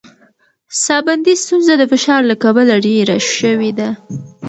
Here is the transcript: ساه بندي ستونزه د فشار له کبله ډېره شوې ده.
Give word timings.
ساه 0.83 1.01
بندي 1.07 1.33
ستونزه 1.43 1.73
د 1.77 1.83
فشار 1.91 2.21
له 2.29 2.35
کبله 2.43 2.75
ډېره 2.85 3.15
شوې 3.35 3.71
ده. 3.79 3.89